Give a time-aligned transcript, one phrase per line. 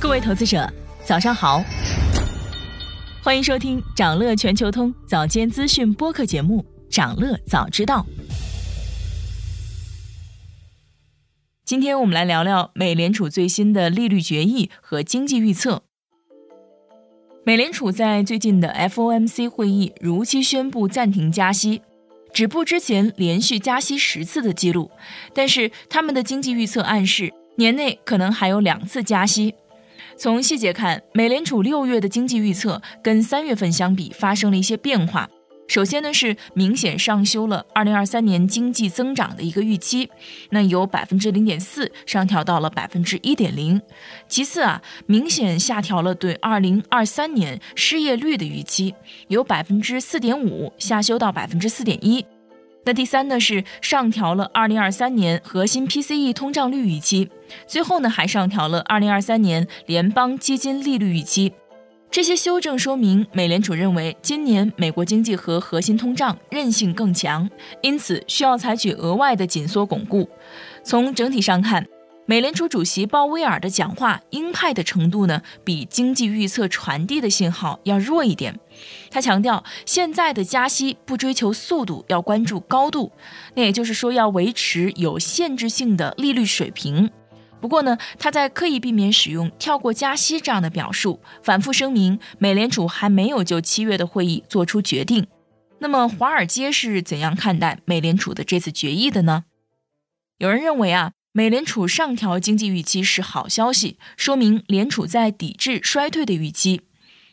[0.00, 0.70] 各位投资者，
[1.04, 1.64] 早上好，
[3.22, 6.64] 欢迎收听长乐全球通早间资讯播客节目
[6.94, 8.06] 《长乐早知道》。
[11.64, 15.82] 今天我们来聊聊美联储最新的利率决议和经济预测。
[17.46, 21.80] 美联储在最近的 FOMC 会议如期宣布暂停加息，
[22.32, 24.90] 止步之前连续加息十次的记录，
[25.34, 29.54] 但是他们的经济预测暗示年内可能还有两次加息。
[30.16, 35.28] 从细节看，美联储六月的经济预测跟三月份相比发生了一些变化。
[35.66, 40.10] 首先呢是明显上修了二零二三年经济增长的一个预期，
[40.50, 43.80] 那由百分之零点四上调到了百分之一点零。
[44.28, 48.94] 其次啊，明显下调了对二零二三年失业率的预期，
[49.28, 52.24] 由百分之四点五下修到百分之四点一。
[52.84, 57.30] 那第三呢是上调了二零二三年核心 PCE 通胀率预期，
[57.66, 61.52] 最后呢还上调了二零二三年联邦基金利率预期。
[62.10, 67.48] 这些修正说明，美联储认为今年美国经济和核心通胀韧性更强，
[67.82, 70.28] 因此需要采取额外的紧缩巩固。
[70.84, 71.86] 从整体上看。
[72.26, 78.58] 美联储主席鲍威尔的讲话鹰派的程度呢，比经济预测传递的信号要弱一点。
[79.10, 83.12] 他强调，现在的加息不追求速度，要关注高度。
[83.54, 87.10] 那也就是说，要维持有限制性的利率水平。
[87.64, 95.26] 不过呢，他在刻意避免使用“跳过加息”这样的表述，反复声明，美联储还没有就七月的会议做出决定。
[95.78, 99.44] 那么，华尔街是怎样看待美联储的这次决议的呢？
[100.36, 101.12] 有人认为啊。
[101.32, 106.82] 美联储上调经济预期是好消息，说明联储在抵制衰退的预期。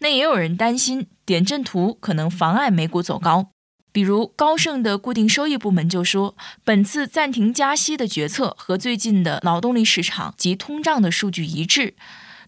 [0.00, 3.52] 那也有人担心点阵图可能妨碍美股走高，
[3.96, 11.94] 比如高盛的固定收益部门就说，本次暂停加息的决策和最近的劳动力市场及通胀的数据一致。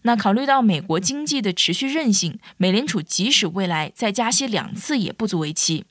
[0.03, 5.85] 那考虑到美国经济的持续韧性，美联储即使未来再加息两次也不足为奇。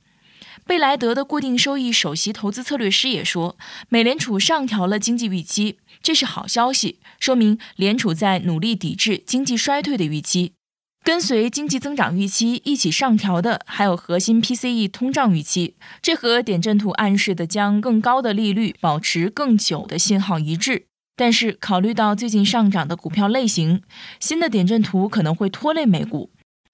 [0.64, 3.56] 贝莱德的固定收益首席投资策略师也说，
[3.88, 10.52] 美联储上调了经济预期，这是好消息，说明联储在努力抵制经济衰退的预期。
[11.08, 20.84] 跟随经济增长预期一起上调的，还有核心 PCE 通胀预期，这和点阵图暗示的将更高的利率保持更久的信号一致。
[21.16, 23.80] 但是，考虑到最近上涨的股票类型，
[24.20, 26.30] 新的点阵图可能会拖累美股。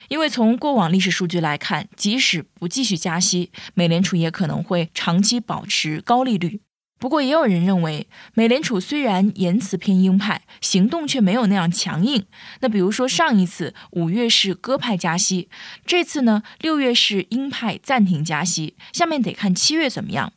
[0.08, 6.60] 因为从过往历史数据来看，即使不继续加息，美联储也可能会长期保持高利率。
[7.04, 12.24] 不过，也有人认为，美联储虽然言辞偏鹰派，行动却没有那样强硬。
[12.60, 15.50] 那比如说，上一次五月是鸽派加息，
[15.84, 20.32] 这次呢六月是鹰派暂停加息，下面得看七月怎么样。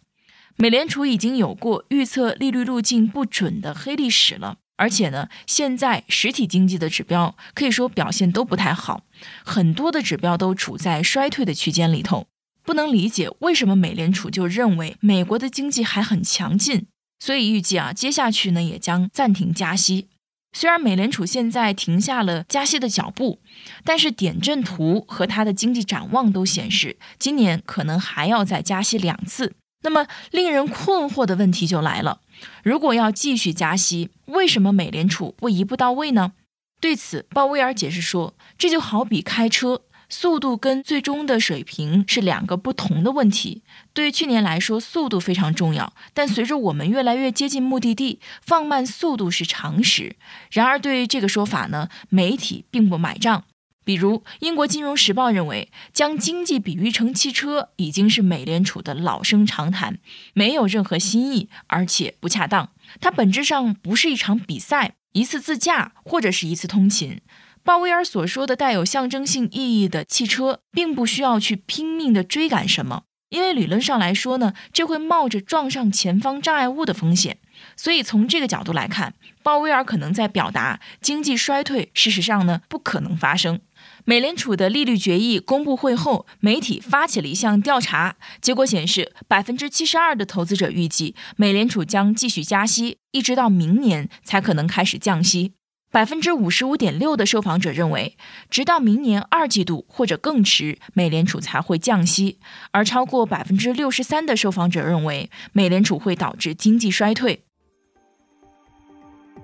[0.57, 4.57] 美联储已经有过预测利率路径不准的黑历史了。
[4.75, 9.03] 而且呢，现在实体经济的指标可以说表现都不太好，
[9.45, 12.27] 很多的指标都处在衰退的区间里头，
[12.67, 16.85] 不能理解为什么美联储就认为美国的经济还很强劲，
[17.17, 20.09] 所以预计啊，接下去呢也将暂停加息。
[20.51, 23.39] 虽然美联储现在停下了加息的脚步，
[23.85, 29.55] 但是点阵图和它的经济展望都显示，今年可能还要再加息两次。
[29.83, 32.19] 那么令人困惑的问题就来了。
[32.63, 36.33] 如果要继续加息，为什么美联储不一步到位呢？
[36.81, 43.63] 对此，鲍威尔解释说，这就好比开车，速度跟最终的水平是两个不同的问题。
[43.93, 50.15] 对于去年来说，速度非常重要，但随着我们越来越接近目的地，放慢速度是常识。
[50.51, 53.43] 然而，对于这个说法呢，媒体并不买账。
[53.83, 59.99] 比如，英国金融时报认为，将经济比喻成汽车已经是美联储的老生常谈，
[60.33, 62.71] 没有任何新意，而且不恰当。
[62.99, 67.21] 它本质上不是一场比赛，一次自驾或者是一次通勤。
[67.67, 77.39] 鲍威尔所说的带有象征性意义的汽车，并不需要去拼命的追赶什么，因为理论上来说呢，这会冒着撞上前方障碍物的风险。
[77.75, 83.59] 所以从这个角度来看，鲍威尔可能在表达经济衰退，事实上呢，不可能发生。
[84.05, 95.51] 美联储的利率决议公布会后，媒体发起了一项调查，结果显示，百分之七十二的投资者预计美联储将继续加息，一直到明年才可能开始降息。
[95.97, 98.15] 百分之五十五点六的受访者认为，
[98.51, 102.37] 直到明年二季度或者更迟，美联储才会降息，
[102.69, 107.41] 而超过百分之六十三的受访者认为，美联储会导致经济衰退。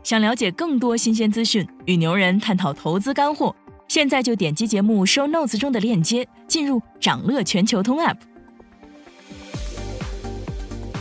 [0.03, 3.55] 想了解更多新鲜资讯，与牛人探讨投资干货。
[3.87, 8.17] 现在就点击节目 show notes 中的链接，进入掌乐全球通 app。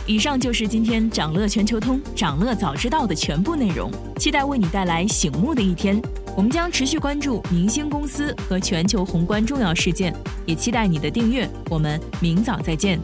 [0.05, 6.01] 以上就是今天掌乐全球通、掌乐早知道的全部内容，期待为你带来醒目的一天。
[6.35, 10.13] 我们将持续关注明星公司和全球宏观重要事件，
[10.45, 11.47] 也期待你的订阅。
[11.69, 12.99] 我们明早再见。